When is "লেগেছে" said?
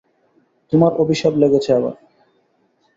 1.37-1.69